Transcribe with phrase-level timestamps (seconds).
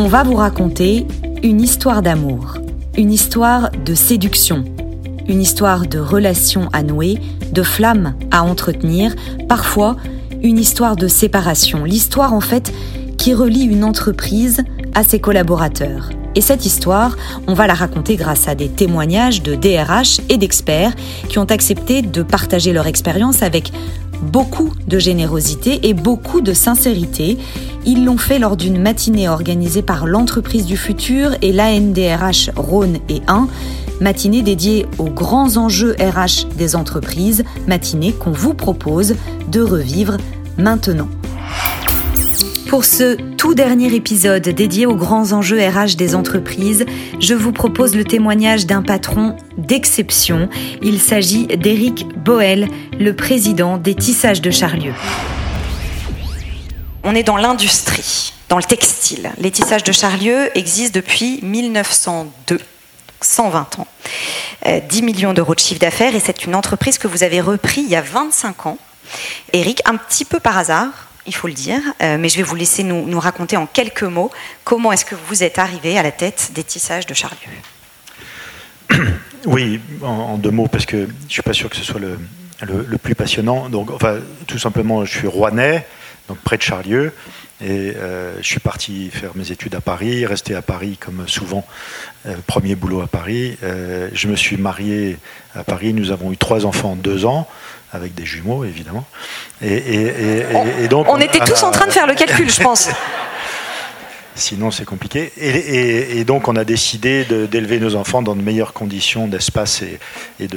[0.00, 1.08] On va vous raconter
[1.42, 2.58] une histoire d'amour,
[2.96, 4.64] une histoire de séduction,
[5.26, 7.18] une histoire de relations à nouer,
[7.50, 9.16] de flammes à entretenir,
[9.48, 9.96] parfois
[10.40, 12.72] une histoire de séparation, l'histoire en fait
[13.16, 14.62] qui relie une entreprise
[14.94, 16.10] à ses collaborateurs.
[16.36, 17.16] Et cette histoire,
[17.48, 20.92] on va la raconter grâce à des témoignages de DRH et d'experts
[21.28, 23.72] qui ont accepté de partager leur expérience avec
[24.22, 27.38] beaucoup de générosité et beaucoup de sincérité.
[27.86, 33.22] Ils l'ont fait lors d'une matinée organisée par l'entreprise du futur et l'ANDRH Rhône et
[33.28, 33.48] 1,
[34.00, 39.14] matinée dédiée aux grands enjeux RH des entreprises, matinée qu'on vous propose
[39.50, 40.16] de revivre
[40.56, 41.08] maintenant.
[42.68, 46.84] Pour ce tout dernier épisode dédié aux grands enjeux RH des entreprises,
[47.18, 50.50] je vous propose le témoignage d'un patron d'exception.
[50.82, 52.68] Il s'agit d'Éric Boel,
[53.00, 54.92] le président des tissages de Charlieu.
[57.04, 59.32] On est dans l'industrie, dans le textile.
[59.38, 62.58] Les tissages de Charlieu existent depuis 1902.
[63.20, 63.86] 120 ans,
[64.64, 67.80] 10 euh, millions d'euros de chiffre d'affaires et c'est une entreprise que vous avez repris
[67.80, 68.78] il y a 25 ans.
[69.52, 72.56] Eric, un petit peu par hasard, il faut le dire, euh, mais je vais vous
[72.56, 74.30] laisser nous, raconter en quelques mots
[74.64, 77.38] comment est-ce que vous êtes arrivé à la tête des tissages de Charlieu.
[79.46, 82.98] Oui, en, deux mots, parce que je ne suis pas sûr que ce soit le,
[82.98, 83.68] plus passionnant.
[83.68, 84.16] Donc, enfin,
[84.48, 85.86] tout simplement, je suis rouennais,
[86.26, 87.12] donc près de Charlieu,
[87.60, 91.66] et euh, je suis parti faire mes études à Paris, resté à Paris comme souvent,
[92.26, 93.58] euh, premier boulot à Paris.
[93.62, 95.18] je me suis marié
[95.54, 97.48] à Paris, nous avons eu trois enfants en deux ans
[97.92, 99.04] avec des jumeaux évidemment.
[99.62, 102.88] Et, donc, on, était tous en train de faire le calcul, je pense.
[104.38, 105.32] Sinon, c'est compliqué.
[105.36, 110.48] Et, donc, on a décidé d'élever nos enfants dans de meilleures conditions d'espace et,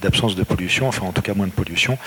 [0.00, 1.98] d'absence de, pollution, enfin, en tout cas, moins de pollution.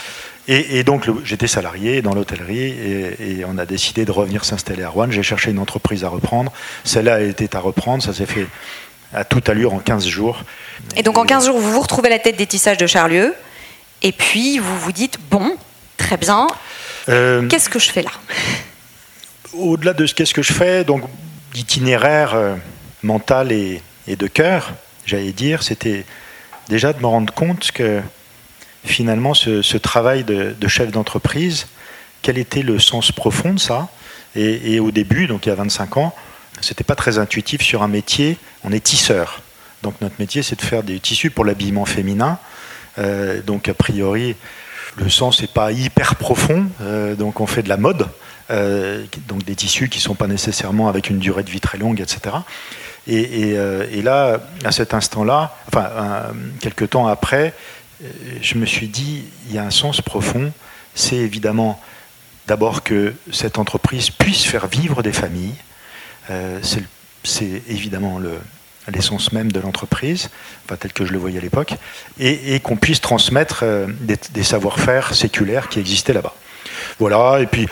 [0.48, 2.74] Et, donc, j'étais salarié dans l'hôtellerie
[3.20, 5.12] et, on a décidé de revenir s'installer à Rouen.
[5.12, 6.52] J'ai cherché une entreprise à reprendre.
[6.84, 8.02] Celle-là était à reprendre.
[8.04, 8.48] Ça s'est fait
[9.14, 10.44] à toute allure en 15 jours.
[10.96, 13.36] Et donc, en 15 jours, vous vous retrouvez à la tête des tissages de Charlieu.
[14.02, 15.56] Et puis, vous vous dites, bon,
[15.98, 16.48] très bien,
[17.10, 18.12] euh, qu'est-ce que je fais là?
[19.54, 21.04] Au-delà de ce qu'est-ce que je fais, donc
[21.54, 22.56] d'itinéraire euh,
[23.04, 24.74] mental et, de cœur,
[25.06, 26.06] j'allais dire, c'était
[26.68, 28.02] déjà de me rendre compte que
[28.84, 31.68] finalement, ce, travail de, chef d'entreprise,
[32.22, 33.90] quel était le sens profond de ça
[34.36, 36.16] et, et, au début, donc il y a 25 ans,
[36.62, 38.38] c'était pas très intuitif sur un métier.
[38.64, 39.42] On est tisseur.
[39.84, 42.40] Donc notre métier, c'est de faire des tissus pour l'habillement féminin.
[43.00, 44.36] Euh, donc a priori,
[44.98, 48.08] le sens n'est pas hyper profond, euh, donc on fait de la mode,
[48.50, 51.78] euh, donc des tissus qui ne sont pas nécessairement avec une durée de vie très
[51.78, 52.36] longue, etc.
[53.08, 53.56] Et,
[54.04, 55.90] là, à cet instant-là, enfin,
[56.60, 57.54] quelques temps après,
[58.42, 60.52] je me suis dit, il y a un sens profond,
[60.96, 61.82] c'est évidemment
[62.48, 65.56] d'abord que cette entreprise puisse faire vivre des familles,
[67.24, 68.40] c'est évidemment le,
[68.88, 70.30] l'essence même de l'entreprise,
[70.68, 71.74] pas tel que je le voyais à l'époque,
[72.20, 76.36] et, qu'on puisse transmettre euh, des, savoir-faire séculaires qui existaient là-bas.
[77.00, 77.68] Voilà, et puis euh,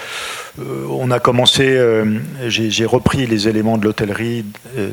[0.90, 4.46] on a commencé, euh, j'ai repris les éléments de l'hôtellerie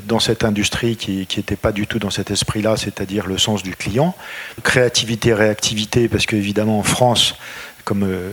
[0.07, 3.75] dans cette industrie qui n'était pas du tout dans cet esprit-là, c'est-à-dire le sens du
[3.75, 4.15] client.
[4.63, 7.37] Créativité, réactivité, parce qu'évidemment en France,
[7.87, 8.33] comme, euh,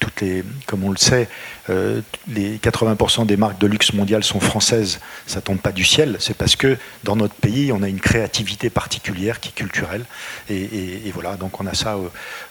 [0.00, 1.28] toutes les, comme on le sait,
[1.68, 4.98] euh, les 80% des marques de luxe mondiales sont françaises.
[5.26, 6.16] Ça tombe pas du ciel.
[6.20, 10.06] C'est parce que dans notre pays, on a une créativité particulière qui est culturelle.
[10.48, 11.98] Et, voilà, donc on a ça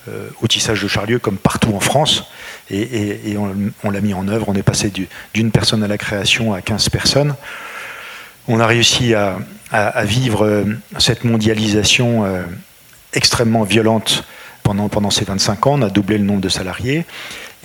[0.07, 2.25] euh, au, tissage de Charlieu comme partout en France.
[2.69, 3.35] Et,
[3.83, 4.47] on, l'a mis en œuvre.
[4.47, 4.93] On est passé
[5.33, 7.35] d'une personne à la création à 15 personnes.
[8.47, 9.39] On a réussi à,
[9.71, 10.65] à vivre
[10.99, 12.25] cette mondialisation
[13.13, 14.23] extrêmement violente
[14.63, 17.05] pendant, pendant ces 25 ans, on a doublé le nombre de salariés.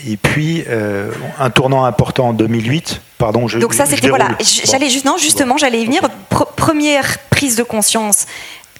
[0.06, 3.00] Et puis, euh, un tournant important en 2008.
[3.18, 4.28] Pardon, je, Donc ça, c'était voilà.
[4.40, 6.02] J'allais juste, non, justement, j'allais y venir.
[6.56, 8.26] première prise de conscience,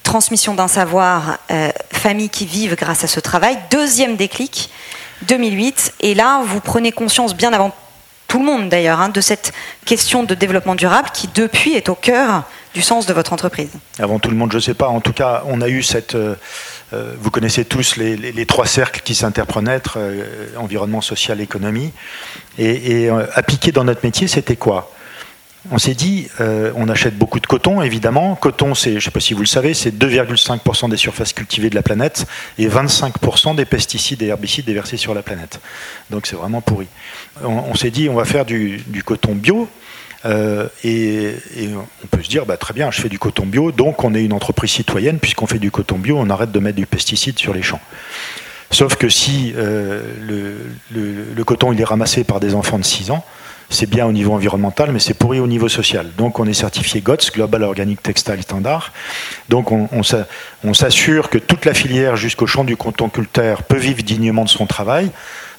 [0.03, 3.57] transmission d'un savoir, euh, famille qui vivent grâce à ce travail.
[3.69, 4.69] Deuxième déclic,
[5.23, 5.93] 2008.
[5.99, 7.73] Et là, vous prenez conscience bien avant
[8.27, 9.51] tout le monde d'ailleurs, hein, de cette
[9.85, 12.43] question de développement durable qui depuis est au cœur
[12.73, 13.71] du sens de votre entreprise.
[13.97, 14.87] Avant tout le monde, je ne sais pas.
[14.87, 16.15] En tout cas, on a eu cette...
[16.15, 16.35] Euh,
[16.93, 21.91] euh, vous connaissez tous les, trois cercles qui s'interprenetrent, euh, environnement, social, économie.
[22.57, 24.91] Et, et appliqué dans notre métier, c'était quoi?
[25.71, 28.35] On s'est dit, on achète beaucoup de coton, évidemment.
[28.35, 31.69] Coton, c'est, je ne sais pas si vous le savez, c'est 2,5% des surfaces cultivées
[31.69, 32.25] de la planète
[32.57, 35.59] et 25% des pesticides et herbicides déversés sur la planète.
[36.11, 36.87] Donc c'est vraiment pourri.
[37.43, 39.67] On, s'est dit, on va faire du coton bio,
[40.25, 41.35] euh, et,
[42.03, 44.23] on peut se dire, bah, très bien, je fais du coton bio, donc on est
[44.23, 47.53] une entreprise citoyenne, puisqu'on fait du coton bio, on arrête de mettre du pesticide sur
[47.53, 47.81] les champs.
[48.71, 50.03] Sauf que si euh,
[50.91, 53.25] le, coton il est ramassé par des enfants de 6 ans,
[53.71, 56.11] c'est bien au niveau environnemental, mais c'est pourri au niveau social.
[56.17, 58.91] Donc on est certifié GOTS, Global Organic Textile Standard.
[59.47, 64.49] Donc on, s'assure que toute la filière jusqu'au champ du culteur peut vivre dignement de
[64.49, 65.11] son travail.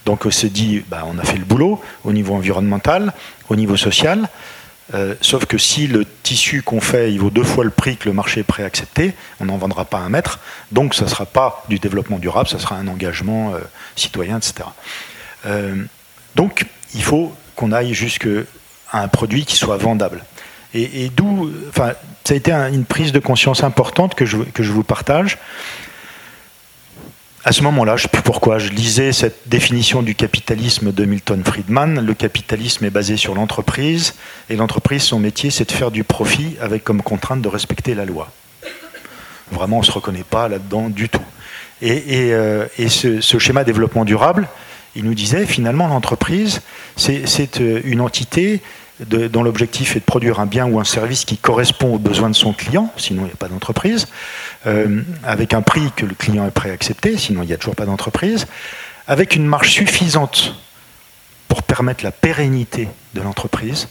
[0.05, 3.13] Donc on s'est dit, bah, on a fait le boulot au niveau environnemental,
[3.49, 4.29] au niveau social.
[4.93, 8.13] Euh, sauf que si le tissu qu'on fait, vaut deux fois le prix que le
[8.13, 10.39] marché est prêt à accepter, on n'en vendra pas un mètre.
[10.71, 13.59] Donc ça ne sera pas du développement durable, ça sera un engagement euh,
[13.95, 14.67] citoyen, etc.
[15.45, 15.83] Euh,
[16.35, 18.29] donc il faut qu'on aille jusqu'à
[18.91, 20.25] un produit qui soit vendable.
[20.73, 21.97] Et, d'où, ça
[22.29, 25.37] a été une prise de conscience importante que je vous partage
[27.43, 31.05] à ce moment-là, je ne sais plus pourquoi, je lisais cette définition du capitalisme de
[31.05, 31.99] Milton Friedman.
[32.05, 34.13] Le capitalisme est basé sur l'entreprise,
[34.49, 38.05] et l'entreprise, son métier, c'est de faire du profit avec comme contrainte de respecter la
[38.05, 38.31] loi.
[39.51, 41.23] Vraiment, on ne se reconnaît pas là-dedans du tout.
[41.81, 44.47] Et, euh, ce, schéma développement durable,
[44.95, 46.61] il nous disait finalement l'entreprise,
[46.95, 48.61] c'est euh, une entité
[49.07, 52.35] dont l'objectif est de produire un bien ou un service qui correspond aux besoins de
[52.35, 54.07] son client, sinon il n'y a pas d'entreprise,
[54.67, 57.57] euh, avec un prix que le client est prêt à accepter, sinon il n'y a
[57.57, 58.47] toujours pas d'entreprise,
[59.07, 60.55] avec une marge suffisante
[61.47, 63.89] pour permettre la pérennité de l'entreprise.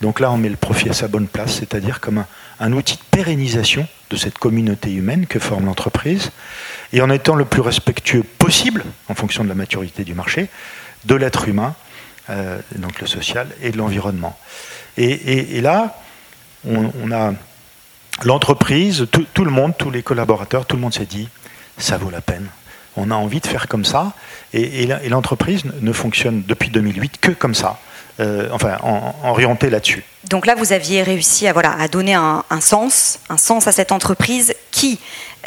[0.00, 2.24] Donc là, on met le profit à sa bonne place, c'est-à-dire comme
[2.60, 6.32] un, outil de pérennisation de cette communauté humaine que forme l'entreprise,
[6.92, 10.48] et en étant le plus respectueux possible, en fonction de la maturité du marché,
[11.04, 11.74] de l'être humain,
[12.28, 14.36] euh, donc le social et de l'environnement.
[14.96, 15.94] Et, là,
[16.66, 17.34] on, a
[18.24, 21.28] l'entreprise, tout, le monde, tous les collaborateurs, tout le monde s'est dit,
[21.78, 22.46] ça vaut la peine.
[22.96, 24.14] On a envie de faire comme ça,
[24.54, 27.78] et, l'entreprise ne fonctionne depuis 2008 que comme ça.
[28.18, 28.78] Euh, enfin,
[29.24, 30.02] orientée là-dessus.
[30.30, 33.92] Donc là, vous aviez réussi à, voilà, à donner un, sens, un sens à cette
[33.92, 34.98] entreprise qui,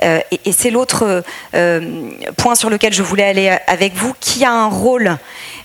[0.04, 1.24] euh, et, c'est l'autre
[2.38, 5.18] point sur lequel je voulais aller avec vous, qui a un rôle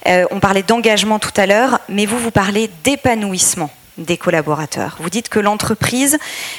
[0.06, 4.96] euh, on parlait d'engagement tout à l'heure, mais vous, vous parlez d'épanouissement des collaborateurs.
[5.00, 6.18] Vous dites que l'entreprise,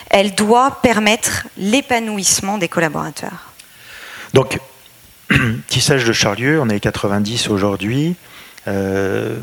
[0.10, 3.52] elle doit permettre l'épanouissement des collaborateurs.
[4.34, 4.60] Donc,
[5.68, 8.16] tissage de Charlieu, on est 90 aujourd'hui.
[8.68, 9.38] Euh,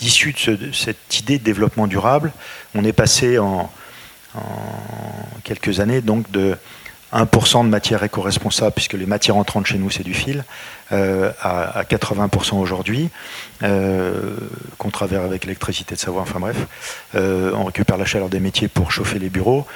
[0.00, 2.32] L'issue de, cette idée de développement durable,
[2.74, 3.70] on est passé en,
[4.34, 4.40] en
[5.44, 6.56] quelques années donc de
[7.12, 10.44] 1% de matière éco-responsable, puisque les matières entrantes chez nous, c'est du fil,
[10.92, 13.08] euh, à, 80% aujourd'hui,
[13.62, 14.36] euh,
[14.76, 16.56] qu'on avec l'électricité de savoir, enfin bref.
[17.14, 19.66] Euh, on récupère la chaleur des métiers pour chauffer les bureaux.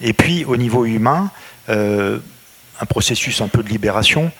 [0.00, 1.30] Et puis, au niveau humain,
[1.68, 4.32] un processus un peu de libération.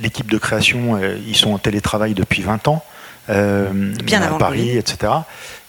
[0.00, 2.84] L'équipe de création, ils sont en télétravail depuis 20 ans.
[3.28, 5.12] Bien à Paris, etc.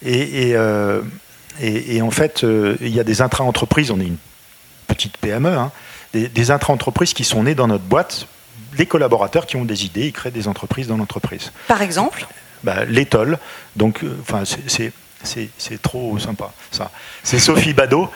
[0.01, 0.55] Et,
[1.61, 4.17] et, en fait, il y a des intra-entreprises, on est une
[4.87, 5.71] petite PME, hein,
[6.13, 8.27] des, intra-entreprises qui sont nées dans notre boîte,
[8.77, 11.51] les collaborateurs qui ont des idées, ils créent des entreprises dans l'entreprise.
[11.67, 12.25] Par exemple
[12.63, 13.37] bah, L'étole,
[13.75, 16.91] donc euh, enfin, c'est trop sympa ça.
[17.23, 18.09] C'est Sophie Badeau.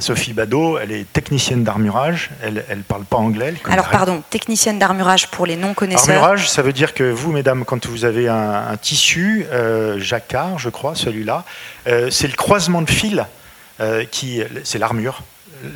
[0.00, 3.54] Sophie Badeau, elle est technicienne d'armurage, elle ne parle pas anglais.
[3.70, 6.16] Alors pardon, technicienne d'armurage pour les non-connaisseurs.
[6.16, 10.68] Armurage, ça veut dire que vous, mesdames, quand vous avez un, tissu, euh, jacquard, je
[10.68, 11.44] crois, celui-là,
[11.86, 13.22] euh, c'est le croisement de fils,
[14.10, 15.22] qui, c'est l'armure,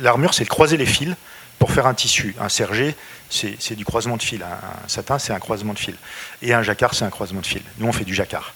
[0.01, 1.15] l'armure, c'est de croiser les fils
[1.59, 2.35] pour faire un tissu.
[2.39, 2.95] Un sergé,
[3.29, 4.41] c'est du croisement de fils.
[4.41, 5.95] Un, satin, c'est un croisement de fils.
[6.41, 7.61] Et un jacquard, c'est un croisement de fils.
[7.77, 8.53] Nous, on fait du jacquard.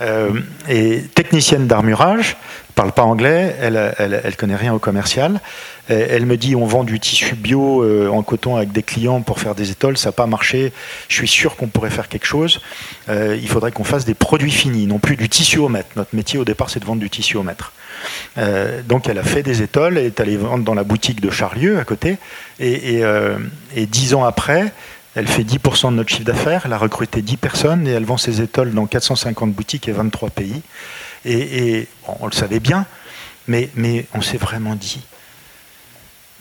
[0.00, 2.36] Euh, et technicienne d'armurage,
[2.74, 5.40] parle pas anglais, elle, elle, connaît rien au commercial.
[5.88, 9.38] Elle me dit on vend du tissu bio euh, en coton avec des clients pour
[9.38, 10.72] faire des étoiles, ça n'a pas marché.
[11.08, 12.60] Je suis sûr qu'on pourrait faire quelque chose.
[13.08, 15.90] Euh, il faudrait qu'on fasse des produits finis, non plus du tissu au mètre.
[15.96, 17.72] Notre métier au départ, c'est de vendre du tissu au mètre.
[18.38, 21.30] Euh, donc elle a fait des étoiles, elle est allée vendre dans la boutique de
[21.30, 22.18] Charlieu à côté,
[22.60, 23.02] et,
[23.76, 24.72] dix ans après,
[25.14, 28.16] elle fait 10% de notre chiffre d'affaires, elle a recruté 10 personnes et elle vend
[28.16, 30.62] ses étoiles dans 450 boutiques et 23 pays.
[31.24, 31.88] Et,
[32.20, 32.86] on le savait bien,
[33.46, 33.70] mais,
[34.14, 35.02] on s'est vraiment dit,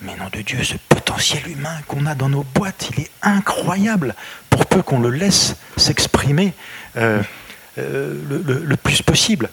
[0.01, 4.15] mais non de Dieu, ce potentiel humain qu'on a dans nos boîtes, il est incroyable,
[4.49, 6.53] pour peu qu'on le laisse s'exprimer
[6.97, 7.21] euh,
[7.77, 9.49] euh, le, plus possible.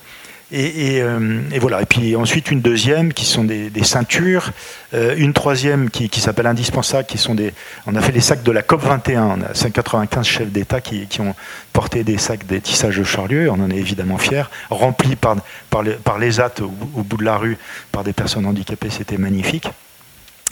[0.53, 1.83] Euh, et, voilà.
[1.83, 4.51] Et puis ensuite une deuxième qui sont des, ceintures,
[4.95, 7.53] euh, une troisième qui, s'appelle indispensable, qui sont des.
[7.87, 9.25] On a fait les sacs de la COP 21.
[9.25, 11.35] On a 195 chefs d'État qui, ont
[11.73, 13.51] porté des sacs des tissages de Charlieu.
[13.51, 15.37] On en est évidemment fiers, remplis par
[15.71, 17.59] par les, les au, bout de la rue
[17.93, 18.91] par des personnes handicapées.
[18.91, 19.69] C'était magnifique.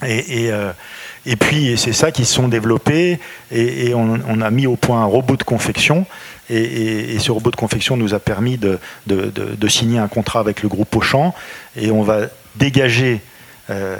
[0.05, 0.73] Euh,
[1.27, 3.19] et, puis c'est ça qui se sont développés
[3.51, 6.07] et, on, a mis au point un robot de confection
[6.51, 8.79] et, ce robot de confection nous a permis de,
[9.69, 11.35] signer un contrat avec le groupe Auchan.
[11.77, 12.23] Et on va
[12.57, 13.21] dégager
[13.71, 13.99] euh,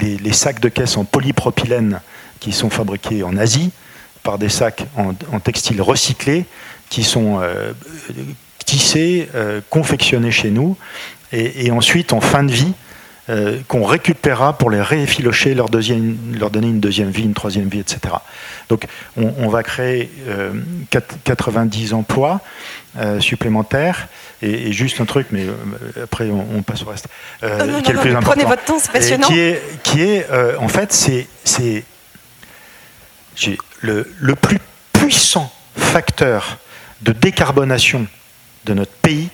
[0.00, 2.00] les, sacs de caisse en polypropylène
[2.40, 3.70] qui sont fabriqués en Asie
[4.22, 6.44] par des sacs en, textile recyclé
[6.90, 7.40] qui sont
[8.66, 9.28] tissés,
[9.70, 10.76] confectionnés chez nous,
[11.32, 12.72] et, ensuite en fin de vie,
[13.66, 18.14] qu'on récupérera pour les réeffilocher, leur, leur donner une deuxième vie, une troisième vie, etc.
[18.68, 20.10] Donc on, va créer
[21.24, 22.40] 90 emplois
[23.20, 24.08] supplémentaires
[24.42, 27.08] et, juste un truc, mais euh, après on, passe au reste.
[27.42, 28.30] Euh, qui est le plus important.
[28.30, 29.26] Prenez votre temps, c'est passionnant.
[29.26, 31.84] qui est, qui est euh, en fait, c'est, c'est
[33.80, 34.58] le, le plus
[34.92, 36.58] puissant facteur
[37.02, 38.06] de décarbonation
[38.64, 39.28] de notre pays,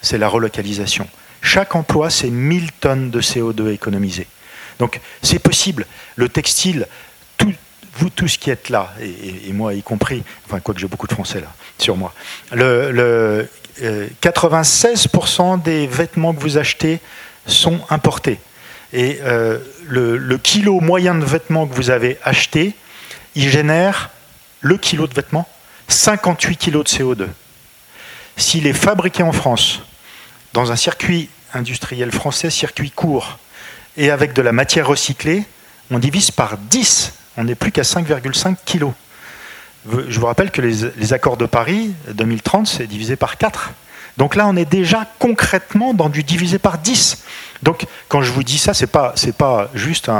[0.00, 1.08] c'est la relocalisation.
[1.42, 4.26] Chaque emploi, c'est 1000 tonnes de CO2 économisées.
[4.78, 5.86] Donc c'est possible.
[6.16, 6.86] Le textile,
[7.36, 7.52] tout,
[7.94, 11.12] vous tous qui êtes là, et, moi y compris, enfin quoi que j'ai beaucoup de
[11.12, 12.12] Français là sur moi,
[12.52, 13.48] le, le,
[14.22, 17.00] 96% euh, des vêtements que vous achetez
[17.46, 18.38] sont importés.
[18.92, 22.74] Et euh, le, kilo moyen de vêtements que vous avez acheté,
[23.34, 24.10] il génère
[24.60, 25.48] le kilo de vêtements
[25.88, 27.26] 58 kilos de CO2.
[28.36, 29.82] S'il est fabriqué en France,
[30.52, 33.38] dans un circuit industriel français, circuit court,
[33.96, 35.44] et avec de la matière recyclée,
[35.90, 37.12] on divise par 10.
[37.36, 38.92] On n'est plus qu'à 5,5 kilos.
[39.86, 43.70] Je vous rappelle que les, accords de Paris 2030, c'est divisé par 4.
[44.18, 47.24] Donc là, on est déjà concrètement dans du divisé par 10.
[47.62, 50.10] Donc quand je vous dis ça, ce n'est pas, pas juste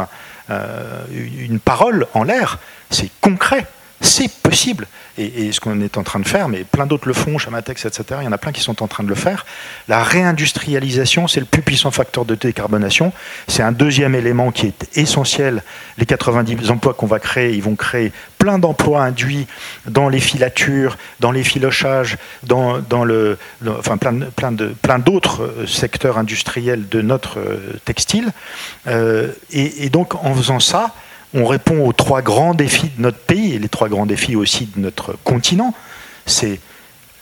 [0.49, 2.59] euh, une parole en l'air,
[2.91, 3.67] c'est concret.
[4.01, 4.87] C'est possible.
[5.19, 8.05] Et, ce qu'on est en train de faire, mais plein d'autres le font, Chamatex, etc.,
[8.23, 9.45] il y en a plein qui sont en train de le faire.
[9.89, 13.13] La réindustrialisation, c'est le plus puissant facteur de décarbonation.
[13.47, 15.63] C'est un deuxième élément qui est essentiel.
[15.99, 19.47] Les 90 emplois qu'on va créer, ils vont créer plein d'emplois induits
[19.87, 23.37] dans les filatures, dans les filochages, dans, dans le,
[23.79, 28.31] enfin plein, plein, de, plein d'autres euh, secteurs industriels de notre euh, textile.
[28.87, 30.95] Euh, et, et donc, en faisant ça,
[31.35, 34.67] on répond aux trois grands défis de notre pays et les trois grands défis aussi
[34.75, 35.75] de notre continent.
[36.27, 36.61] C'est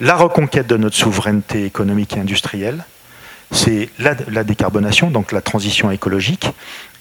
[0.00, 2.85] la reconquête de notre souveraineté économique et industrielle,
[3.50, 6.49] c'est la, décarbonation, donc la transition écologique,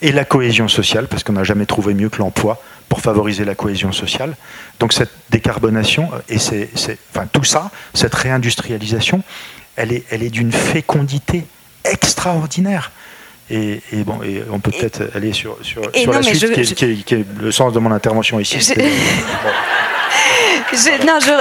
[0.01, 3.55] et la cohésion sociale, parce qu'on n'a jamais trouvé mieux que l'emploi pour favoriser la
[3.55, 4.35] cohésion sociale.
[4.79, 6.69] Donc cette décarbonation, et c'est,
[7.13, 9.23] enfin, tout ça, cette réindustrialisation,
[9.75, 11.45] elle est, elle est d'une fécondité
[11.83, 12.91] extraordinaire.
[13.49, 15.87] Et, bon, et on peut peut-être aller sur, sur, la
[16.21, 18.59] suite, qui, est, le sens de mon intervention ici.
[18.59, 18.73] Je,
[21.05, 21.31] non, je,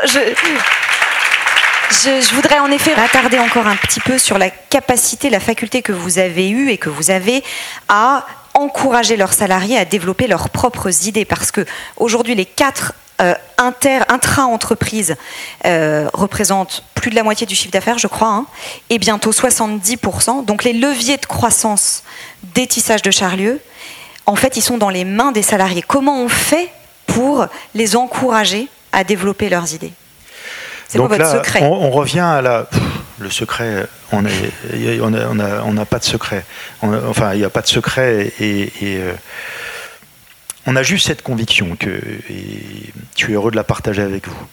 [1.90, 5.92] je, voudrais en effet attarder encore un petit peu sur la capacité, la faculté que
[5.92, 7.42] vous avez eue et que vous avez
[7.88, 11.25] à encourager leurs salariés à développer leurs propres idées.
[11.25, 15.16] Parce que aujourd'hui, les quatre euh, inter, intra-entreprise
[15.64, 18.46] euh, représente plus de la moitié du chiffre d'affaires, je crois, hein,
[18.90, 20.44] et bientôt 70%.
[20.44, 22.02] Donc les leviers de croissance
[22.54, 23.61] des tissages de Charlieu,
[24.26, 25.82] en fait, ils sont dans les mains des salariés.
[25.82, 26.68] Comment on fait
[27.06, 29.92] pour les encourager à développer leurs idées?
[30.88, 31.62] C'est quoi votre secret?
[31.62, 32.66] on, revient à la...
[33.18, 34.30] le secret, on n'a
[35.00, 36.44] on on pas de secret.
[36.82, 38.70] enfin, il n'y a pas de secret et...
[38.82, 39.12] Euh,
[40.66, 41.88] on a juste cette conviction que,
[42.28, 44.46] et je suis heureux de la partager avec vous.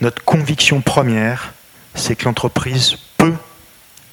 [0.00, 1.52] Notre conviction première,
[1.94, 3.34] c'est que l'entreprise peut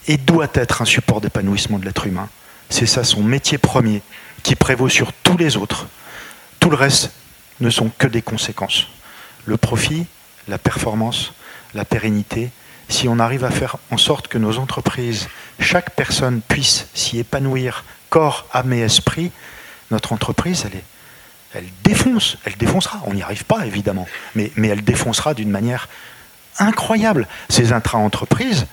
[0.07, 2.29] et doit être un support d'épanouissement de l'être humain.
[2.69, 4.01] C'est ça son métier premier
[4.43, 5.88] qui prévaut sur tous les autres.
[6.59, 7.12] Tout le reste
[7.62, 8.88] ne sont que des conséquences.
[9.45, 10.05] Le profit,
[10.47, 11.33] la performance,
[11.73, 12.51] la pérennité,
[12.89, 17.85] si on arrive à faire en sorte que nos entreprises, chaque personne puisse s'y épanouir
[18.09, 19.31] corps, âme et esprit,
[19.93, 20.83] notre entreprise, elle, est,
[21.53, 23.01] elle défonce, elle défoncera.
[23.05, 25.88] On n'y arrive pas, évidemment, mais, mais elle défoncera d'une manière
[26.59, 27.27] incroyable.
[27.50, 28.65] Ces intra-entreprises,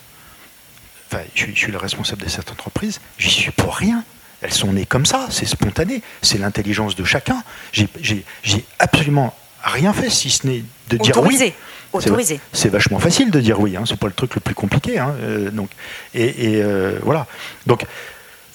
[1.11, 4.05] enfin, je, suis le responsable de cette entreprise, j'y suis pour rien.
[4.43, 7.43] Elles sont nées comme ça, c'est spontané, c'est l'intelligence de chacun.
[7.73, 11.53] J'ai absolument rien fait si ce n'est de dire oui.
[11.93, 12.41] Autorisé.
[12.53, 13.83] C'est vachement facile de dire oui, hein.
[13.85, 15.01] c'est pas le truc le plus compliqué.
[15.01, 15.13] Hein.
[15.23, 15.71] Euh, donc,
[16.15, 17.27] et, euh, voilà.
[17.67, 17.85] Donc,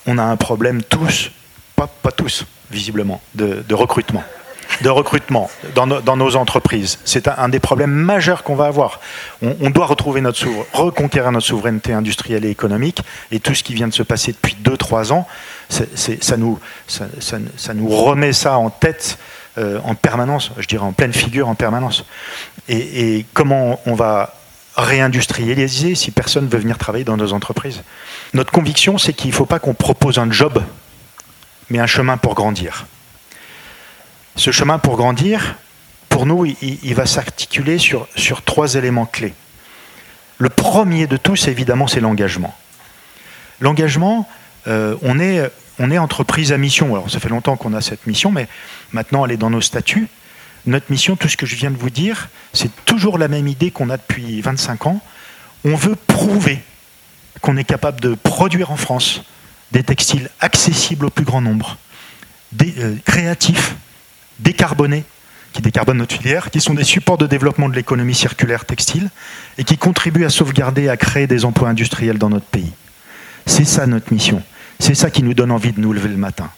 [0.06, 1.32] on a un problème tous
[1.76, 4.24] pas, tous, visiblement, de, recrutement.
[4.82, 7.00] De recrutement dans, nos entreprises.
[7.06, 9.00] C'est un, des problèmes majeurs qu'on va avoir.
[9.42, 13.02] On, doit retrouver notre reconquérir notre souveraineté industrielle et économique.
[13.32, 15.28] Et tout ce qui vient de se passer depuis 2-3 ans,
[15.70, 16.60] ça, nous,
[17.88, 19.18] remet ça en tête
[19.58, 22.06] euh, en permanence, je dirais en pleine figure en permanence.
[22.68, 24.34] Et, et comment on va
[24.76, 27.82] réindustrialiser si personne veut venir travailler dans nos entreprises?
[28.34, 30.62] Notre conviction, c'est qu'il ne faut pas qu'on propose un job
[31.70, 32.86] mais un chemin pour grandir.
[34.36, 35.56] Ce chemin pour grandir,
[36.10, 39.34] pour nous, il, va s'articuler sur, sur trois éléments clés.
[40.38, 42.56] Le premier de tous, évidemment, c'est l'engagement.
[43.62, 44.28] L'engagement,
[44.68, 46.94] euh, on, est, on est entreprise à mission.
[46.94, 48.48] Alors, ça fait longtemps qu'on a cette mission, mais
[48.92, 50.08] maintenant, elle est dans nos statuts.
[50.66, 53.72] notre mission, tout ce que je viens de vous dire, c'est toujours la même idée
[53.72, 55.02] qu'on a depuis 25 ans.
[55.64, 56.62] On veut prouver
[57.42, 59.24] qu'on est capable de produire en France
[59.76, 61.78] des textiles accessibles au plus grand nombre,
[62.64, 63.76] euh, créatifs,
[64.40, 65.04] décarbonés,
[65.52, 69.10] qui décarbonent notre filière, qui sont des supports de développement de l'économie circulaire textile
[69.58, 72.72] et qui contribuent à sauvegarder et à créer des emplois industriels dans notre pays.
[73.46, 74.42] C'est ça notre mission.
[74.80, 76.50] C'est ça qui nous donne envie de nous lever le matin.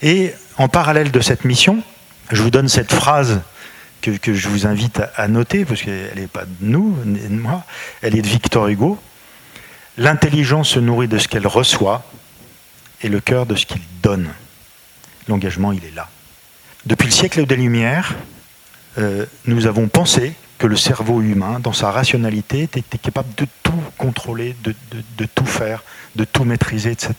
[0.00, 1.82] Et en parallèle de cette mission,
[2.32, 3.42] je vous donne cette phrase
[4.00, 7.64] que, je vous invite à, noter, parce qu'elle n'est pas de nous, de moi,
[8.00, 8.98] elle est de Victor Hugo.
[9.98, 12.02] L'intelligence se nourrit de ce qu'elle reçoit
[13.02, 14.28] et le cœur de ce qu'il donne.
[15.28, 16.08] L'engagement, il est là.
[16.86, 18.16] Depuis le siècle des Lumières,
[18.98, 23.82] euh, nous avons pensé que le cerveau humain, dans sa rationalité, était capable de tout
[23.96, 24.74] contrôler, de,
[25.34, 25.82] tout faire,
[26.16, 27.14] de tout maîtriser, etc.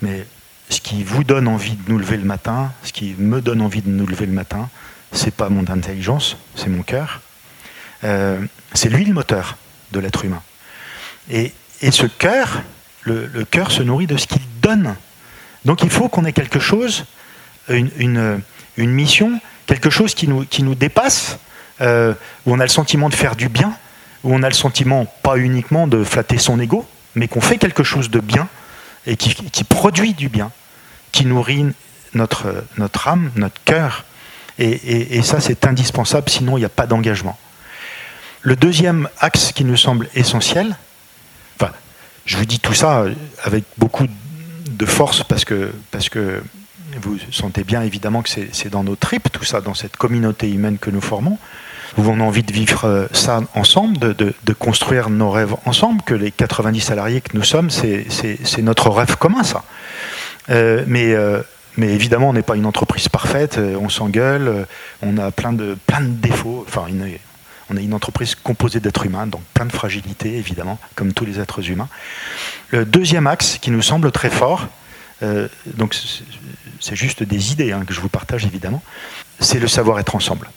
[0.00, 0.26] Mais
[0.68, 3.82] ce qui vous donne envie de nous lever le matin, ce qui me donne envie
[3.82, 4.68] de nous lever le matin,
[5.12, 7.20] c'est pas mon intelligence, c'est mon cœur.
[8.02, 9.56] Euh, c'est lui le moteur
[9.92, 10.42] de l'être humain.
[11.30, 11.52] Et,
[11.90, 12.62] ce cœur,
[13.02, 14.94] le, cœur se nourrit de ce qu'il donne.
[15.64, 17.04] Donc il faut qu'on ait quelque chose,
[17.68, 18.42] une,
[18.76, 21.38] mission, quelque chose qui nous, dépasse,
[21.80, 22.14] euh,
[22.46, 23.74] où on a le sentiment de faire du bien,
[24.24, 27.82] où on a le sentiment pas uniquement de flatter son ego, mais qu'on fait quelque
[27.82, 28.48] chose de bien
[29.06, 30.52] et qui produit du bien
[31.12, 31.66] qui nourrit
[32.14, 32.64] notre,
[33.06, 34.04] âme, notre cœur.
[34.58, 37.38] Et, ça, c'est indispensable, sinon il n'y a pas d'engagement.
[38.40, 40.76] Le deuxième axe qui nous semble essentiel,
[42.26, 43.04] je vous dis tout ça
[43.42, 44.06] avec beaucoup
[44.70, 46.42] de force parce que, parce que
[47.00, 50.78] vous sentez bien évidemment que c'est dans nos tripes, tout ça, dans cette communauté humaine
[50.78, 51.38] que nous formons.
[51.96, 56.30] Nous avons envie de vivre ça ensemble, de, de, construire nos rêves ensemble, que les
[56.30, 58.06] 90 salariés que nous sommes, c'est
[58.62, 59.64] notre rêve commun, ça.
[60.50, 61.42] Euh, mais, euh,
[61.76, 64.66] mais évidemment, on n'est pas une entreprise parfaite, euh, on s'engueule,
[65.02, 66.64] on a plein de, plein de défauts.
[66.66, 66.86] Enfin,
[67.70, 71.40] on est une entreprise composée d'êtres humains, donc plein de fragilités, évidemment, comme tous les
[71.40, 71.88] êtres humains.
[72.70, 74.66] Le deuxième axe qui nous semble très fort,
[75.76, 75.96] donc
[76.80, 78.82] c'est juste des idées hein, que je vous partage évidemment,
[79.38, 80.50] c'est le savoir-être ensemble.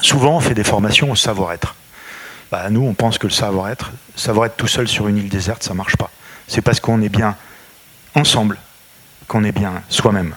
[0.00, 1.74] Souvent, on fait des formations au savoir-être.
[2.50, 5.74] Bah, nous, on pense que le savoir-être, savoir-être tout seul sur une île déserte, ça
[5.74, 6.10] marche pas.
[6.46, 7.36] C'est parce qu'on est bien
[8.14, 8.58] ensemble
[9.28, 10.34] qu'on est bien soi-même.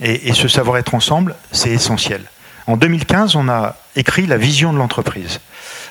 [0.00, 2.24] Et, ce savoir-être ensemble, c'est essentiel.
[2.66, 5.40] En 2015, on a écrit la vision de l'entreprise.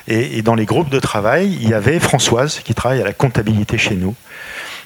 [0.07, 3.77] Et, dans les groupes de travail, il y avait Françoise, qui travaille à la comptabilité
[3.77, 4.15] chez nous,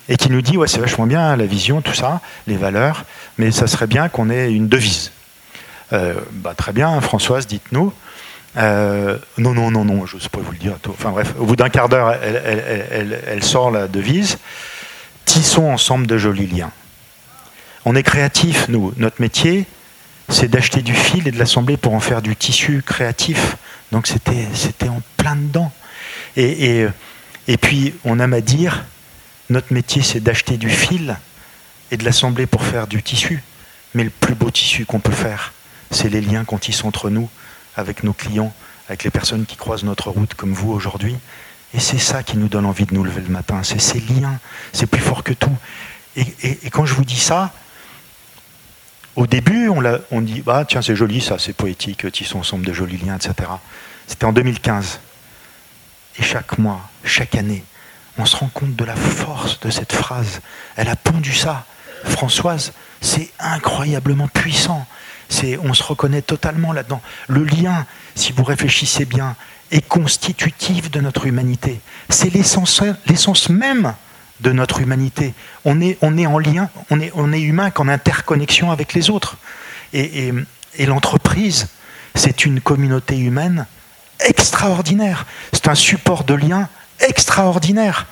[0.09, 3.05] et qui nous dit, ouais, c'est vachement bien la vision, tout ça, les valeurs,
[3.37, 5.11] mais ça serait bien qu'on ait une devise.
[5.93, 7.93] Euh, bah, très bien, Françoise, dites-nous.
[8.57, 10.75] Euh, non, non, non, non, je ne pas vous le dire.
[10.89, 14.37] Enfin bref, au bout d'un quart d'heure, elle, elle, sort la devise.
[15.25, 16.71] Tissons ensemble de jolis liens.
[17.85, 18.93] On est créatif, nous.
[18.97, 19.65] Notre métier,
[20.29, 23.57] c'est d'acheter du fil et de l'assembler pour en faire du tissu créatif.
[23.91, 25.71] Donc c'était, c'était en plein dedans.
[26.35, 26.85] Et,
[27.47, 28.85] et, puis, on aime à dire,
[29.49, 31.17] notre métier, c'est d'acheter du fil
[31.89, 33.41] et de l'assembler pour faire du tissu.
[33.95, 35.53] Mais le plus beau tissu qu'on peut faire,
[35.89, 37.29] c'est les liens qu'on tisse entre nous,
[37.75, 38.53] avec nos clients,
[38.87, 41.15] avec les personnes qui croisent notre route comme vous aujourd'hui.
[41.73, 44.39] Et c'est ça qui nous donne envie de nous lever le matin, c'est ces liens,
[44.73, 45.55] c'est plus fort que tout.
[46.15, 47.53] Et, et quand je vous dis ça,
[49.17, 52.97] au début, on, dit bah, tiens, c'est joli, ça, c'est poétique, tissons ensemble de jolis
[52.97, 53.49] liens, etc.
[54.05, 54.99] C'était en 2015.
[56.19, 57.63] Et chaque mois, chaque année,
[58.19, 60.41] on se rend compte de la force de cette phrase.
[60.75, 61.65] Elle a pondu ça.
[62.05, 64.85] Françoise, c'est incroyablement puissant.
[65.29, 67.01] C'est, on se reconnaît totalement là-dedans.
[67.27, 69.35] Le lien, si vous réfléchissez bien,
[69.71, 71.81] est constitutif de notre humanité.
[72.09, 73.95] C'est l'essence, l'essence même
[74.41, 75.33] de notre humanité.
[75.65, 79.37] On est, en lien, on est, on est humain qu'en interconnexion avec les autres.
[79.93, 80.33] Et,
[80.79, 81.69] l'entreprise,
[82.13, 83.65] c'est une communauté humaine
[84.27, 85.25] extraordinaire.
[85.53, 86.69] C'est un support de lien
[87.07, 88.05] extraordinaire.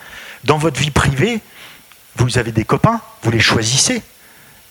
[0.43, 1.41] Dans votre vie privée,
[2.17, 4.01] vous avez des copains, vous les choisissez.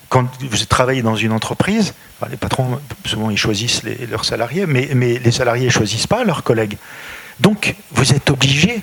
[0.09, 1.95] Quand vous travaillez dans une entreprise,
[2.31, 6.77] les patrons, souvent, ils choisissent leurs salariés, mais, les salariés ne choisissent pas leurs collègues.
[7.41, 8.83] Donc, vous êtes obligé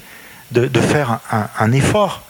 [0.52, 2.24] de, faire un effort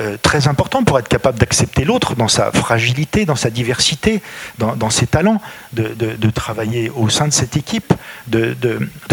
[0.00, 4.22] euh, très important pour être capable d'accepter l'autre dans sa fragilité, dans sa diversité,
[4.58, 5.40] dans, ses talents,
[5.72, 7.92] de, travailler au sein de cette équipe,
[8.28, 8.56] de,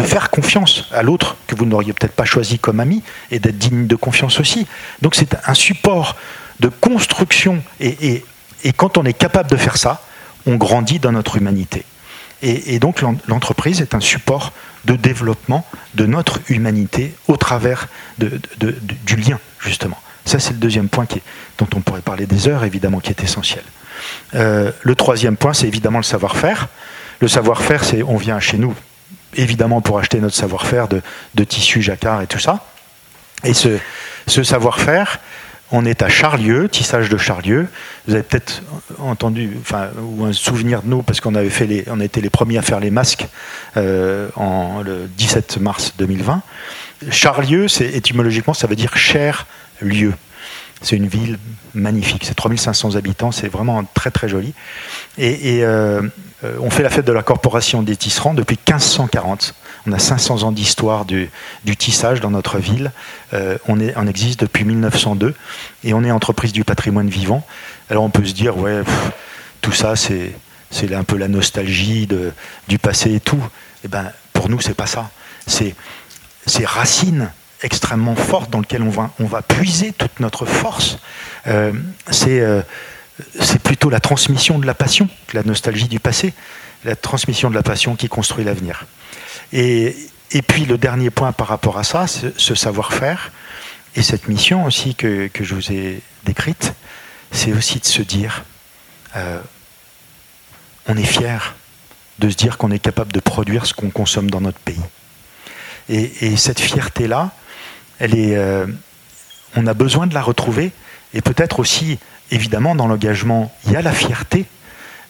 [0.04, 3.88] faire confiance à l'autre que vous n'auriez peut-être pas choisi comme ami et d'être digne
[3.88, 4.68] de confiance aussi.
[5.02, 6.16] Donc c'est un support
[6.60, 8.24] de construction et,
[8.78, 10.04] quand on est capable de faire ça,
[10.46, 11.84] on grandit dans notre humanité.
[12.44, 14.54] Et, donc l'entreprise est un support
[14.86, 17.88] de développement de notre humanité au travers
[18.20, 19.98] du lien, justement.
[20.26, 21.06] Ça, c'est le deuxième point
[21.60, 23.64] dont on pourrait parler des heures, évidemment, qui est essentiel.
[24.34, 26.68] Euh, le troisième point, c'est évidemment le savoir-faire.
[27.20, 28.74] Le savoir-faire, c'est on vient chez nous,
[29.36, 32.66] évidemment pour acheter notre savoir-faire de, tissu jacquard et tout ça.
[33.44, 33.80] Et ce,
[34.44, 35.20] savoir-faire,
[35.72, 37.68] on est à Charlieu, tissage de Charlieu.
[38.08, 38.64] Vous avez peut-être
[39.00, 39.58] entendu,
[40.02, 42.80] ou un souvenir de nous, parce qu'on avait fait les, était les premiers à faire
[42.80, 43.28] les masques
[43.78, 46.42] euh, en le 17 mars 2020.
[47.12, 49.46] Charlieu, c'est étymologiquement, ça veut dire cher
[49.82, 50.14] lieu.
[50.82, 51.40] C'est une ville
[51.74, 54.54] magnifique, c'est 3500 habitants, c'est vraiment très très joli.
[55.18, 56.02] Et, euh,
[56.44, 59.56] euh, on fait la fête de la corporation des tisserands depuis 1540.
[59.88, 61.30] On a 500 ans d'histoire du,
[61.78, 62.92] tissage dans notre ville.
[63.34, 65.34] Euh, on, est, on, existe depuis 1902
[65.84, 67.46] et on est entreprise du patrimoine vivant.
[67.90, 68.82] Alors on peut se dire, ouais,
[69.62, 70.34] tout ça, c'est,
[70.72, 72.08] c'est un peu la nostalgie
[72.68, 73.42] du passé et tout.
[73.84, 75.10] Eh ben, pour nous, c'est pas ça.
[75.48, 75.76] C'est
[76.46, 81.00] ces racines extrêmement fortes dans lesquelles on va, on va puiser toute notre force.
[81.48, 81.74] Euh,
[82.12, 82.62] c'est, euh,
[83.64, 86.34] plutôt la transmission de la passion, la nostalgie du passé,
[86.84, 88.86] la transmission de la passion qui construit l'avenir.
[89.54, 89.96] Et,
[90.48, 93.32] puis le dernier point par rapport à ça, ce savoir-faire
[93.96, 96.74] et cette mission aussi que, je vous ai décrite,
[97.32, 98.44] c'est aussi de se dire,
[99.16, 99.40] euh,
[100.88, 101.56] on est fier
[102.20, 104.82] de se dire qu'on est capable de produire ce qu'on consomme dans notre pays.
[105.88, 107.32] Et, cette fierté-là,
[108.00, 108.66] elle est, euh,
[109.56, 110.72] on a besoin de la retrouver.
[111.14, 112.00] Et peut-être aussi,
[112.32, 114.46] évidemment, dans l'engagement, il y a la fierté.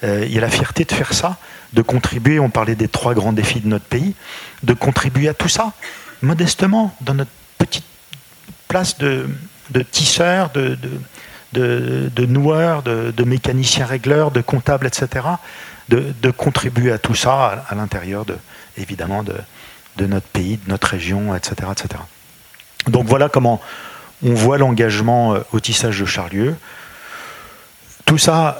[0.03, 1.37] Euh, il y a la fierté de faire ça,
[1.73, 4.13] de contribuer, on parlait des trois grands défis de notre pays,
[4.63, 5.71] de contribuer à tout ça,
[6.21, 7.85] modestement, dans notre petite
[8.67, 9.27] place de,
[9.91, 10.77] tisseur, de,
[11.53, 15.25] de, de, noueur, de, mécanicien régleur, de comptable, etc.,
[15.89, 18.35] de, contribuer à tout ça à, l'intérieur, de,
[18.77, 19.35] évidemment, de,
[19.97, 22.01] de notre pays, de notre région, etc., etc.
[22.87, 23.61] Donc voilà comment
[24.23, 26.55] on voit l'engagement euh, au tissage de Charlieu.
[28.05, 28.59] Tout ça,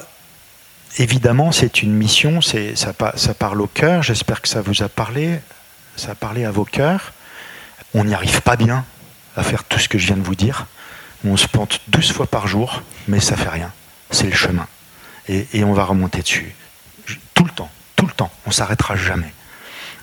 [0.97, 2.93] évidemment, c'est une mission, ça,
[3.37, 5.39] parle au cœur, j'espère que ça vous a parlé,
[5.95, 7.13] ça a parlé à vos cœurs.
[7.93, 8.85] On n'y arrive pas bien
[9.37, 10.65] à faire tout ce que je viens de vous dire.
[11.25, 13.71] On se plante 12 fois par jour, mais ça fait rien.
[14.11, 14.67] C'est le chemin.
[15.27, 16.53] Et, on va remonter dessus.
[17.33, 18.31] Tout le temps, tout le temps.
[18.45, 19.33] On s'arrêtera jamais.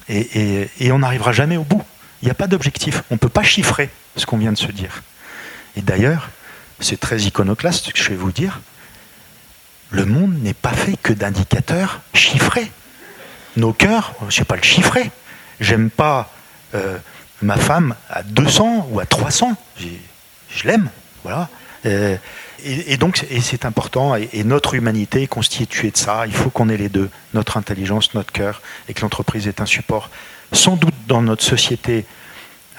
[0.08, 1.82] Et, on n'arrivera jamais au bout.
[2.22, 3.02] Il n'y a pas d'objectif.
[3.10, 5.02] On ne peut pas chiffrer ce qu'on vient de se dire.
[5.76, 6.30] Et d'ailleurs,
[6.80, 8.60] c'est très iconoclaste ce que je vais vous dire.
[9.90, 12.70] Le monde n'est pas fait que d'indicateurs chiffrés.
[13.56, 15.10] Nos cœurs, je ne sais pas le chiffrer.
[15.60, 16.32] J'aime pas
[16.74, 16.98] euh,
[17.42, 19.56] ma femme à 200 ou à 300.
[19.78, 20.88] Je l'aime.
[21.24, 21.48] Voilà.
[21.86, 22.16] Euh,
[22.64, 26.26] et, donc, et c'est important, et, notre humanité est constituée de ça.
[26.26, 29.66] Il faut qu'on ait les deux, notre intelligence, notre cœur, et que l'entreprise est un
[29.66, 30.10] support.
[30.52, 32.04] Sans doute dans notre société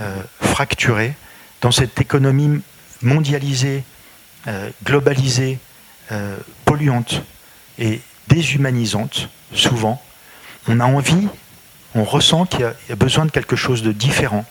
[0.01, 1.13] euh, fracturée,
[1.61, 2.61] dans cette économie
[3.01, 3.83] mondialisée,
[4.47, 5.59] euh, globalisée,
[6.65, 7.23] polluante
[7.79, 9.99] et déshumanisante, souvent,
[10.67, 11.27] on a envie,
[11.95, 14.45] on ressent qu'il y a besoin de quelque chose de différent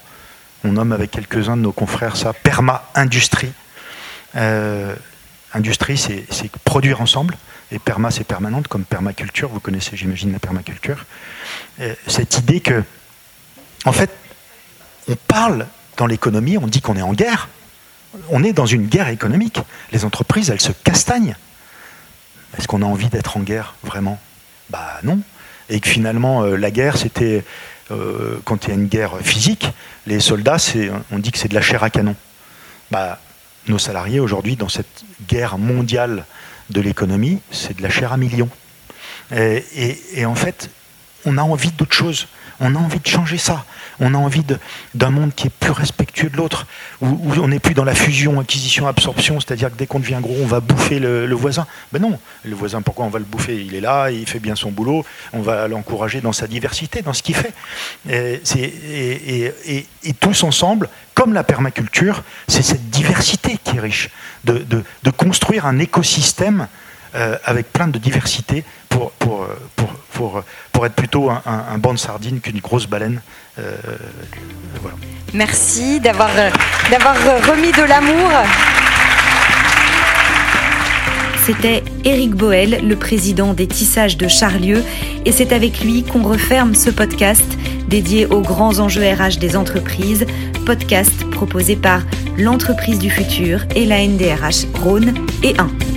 [0.65, 3.53] on nomme avec quelques-uns de nos confrères ça perma-industrie.
[4.37, 4.95] Euh,
[5.53, 7.37] industrie, c'est produire ensemble,
[7.71, 9.49] et perma, c'est permanente, comme permaculture.
[9.49, 11.05] Vous connaissez, j'imagine, la permaculture.
[11.81, 12.83] Euh, cette idée que,
[13.85, 14.11] en fait,
[15.09, 15.67] on parle
[15.97, 17.49] dans l'économie, on dit qu'on est en guerre.
[18.31, 19.59] On est dans une guerre économique.
[19.91, 21.37] Les entreprises, elles se castagnent.
[22.57, 24.21] Est-ce qu'on a envie d'être en guerre, vraiment?
[24.71, 25.21] Bah non.
[25.69, 27.45] Et que finalement, euh, la guerre, c'était
[27.91, 29.69] euh, quand il y a une guerre physique,
[30.07, 30.59] les soldats,
[31.11, 32.15] on dit que c'est de la chair à canon.
[32.91, 33.19] Bah,
[33.69, 36.27] nos salariés aujourd'hui, dans cette guerre mondiale
[36.71, 38.51] de l'économie, c'est de la chair à millions.
[39.31, 40.69] et en fait,
[41.25, 42.29] on a envie d'autre chose.
[42.65, 43.65] On a envie de changer ça.
[43.99, 44.45] On a envie
[44.95, 46.67] d'un monde qui est plus respectueux de l'autre,
[47.01, 50.37] où, on n'est plus dans la fusion, acquisition, absorption, c'est-à-dire que dès qu'on devient gros,
[50.41, 51.67] on va bouffer le, voisin.
[51.93, 53.61] Ben non, le voisin, pourquoi on va le bouffer?
[53.61, 57.13] Il est là, il fait bien son boulot, on va l'encourager dans sa diversité, dans
[57.13, 57.53] ce qu'il fait.
[58.09, 64.11] Et, tous ensemble, comme la permaculture, c'est cette diversité qui est riche,
[64.45, 64.85] de,
[65.17, 66.69] construire un écosystème
[67.15, 69.13] euh, avec plein de diversité pour,
[70.13, 73.21] pour, pour être plutôt un, un, banc de sardines qu'une grosse baleine.
[73.59, 73.77] Euh,
[74.81, 74.97] voilà.
[75.35, 76.31] Merci d'avoir
[76.91, 77.17] d'avoir
[77.49, 78.31] remis de l'amour.
[81.45, 84.85] C'était Éric Boel, le président des Tissages de Charlieu,
[85.25, 87.45] et c'est avec lui qu'on referme ce podcast
[87.89, 90.25] dédié aux grands enjeux RH des entreprises,
[90.65, 92.03] podcast proposé par
[92.39, 95.92] l'entreprise du futur et la NDRH Rhône et 1.